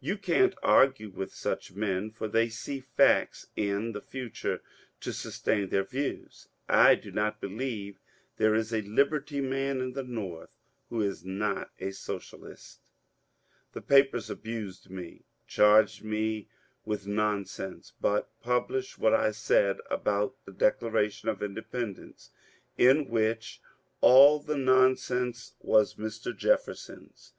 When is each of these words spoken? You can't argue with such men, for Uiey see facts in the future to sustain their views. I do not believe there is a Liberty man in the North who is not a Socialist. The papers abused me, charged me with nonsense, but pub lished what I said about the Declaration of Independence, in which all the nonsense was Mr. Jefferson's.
You 0.00 0.16
can't 0.16 0.54
argue 0.62 1.10
with 1.10 1.30
such 1.34 1.74
men, 1.74 2.10
for 2.10 2.26
Uiey 2.26 2.50
see 2.50 2.80
facts 2.80 3.48
in 3.54 3.92
the 3.92 4.00
future 4.00 4.62
to 5.00 5.12
sustain 5.12 5.68
their 5.68 5.84
views. 5.84 6.48
I 6.70 6.94
do 6.94 7.10
not 7.10 7.38
believe 7.42 7.98
there 8.38 8.54
is 8.54 8.72
a 8.72 8.80
Liberty 8.80 9.42
man 9.42 9.82
in 9.82 9.92
the 9.92 10.02
North 10.04 10.56
who 10.88 11.02
is 11.02 11.22
not 11.22 11.70
a 11.78 11.90
Socialist. 11.90 12.80
The 13.74 13.82
papers 13.82 14.30
abused 14.30 14.88
me, 14.88 15.26
charged 15.46 16.02
me 16.02 16.48
with 16.86 17.06
nonsense, 17.06 17.92
but 18.00 18.30
pub 18.40 18.70
lished 18.70 18.96
what 18.96 19.12
I 19.12 19.32
said 19.32 19.80
about 19.90 20.34
the 20.46 20.52
Declaration 20.52 21.28
of 21.28 21.42
Independence, 21.42 22.30
in 22.78 23.06
which 23.08 23.60
all 24.00 24.38
the 24.40 24.56
nonsense 24.56 25.56
was 25.60 25.96
Mr. 25.96 26.34
Jefferson's. 26.34 27.34